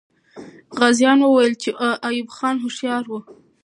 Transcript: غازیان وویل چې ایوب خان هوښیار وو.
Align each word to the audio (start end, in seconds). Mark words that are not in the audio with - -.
غازیان 0.77 1.17
وویل 1.21 1.53
چې 1.63 1.69
ایوب 2.07 2.29
خان 2.37 2.55
هوښیار 2.63 3.03
وو. 3.07 3.19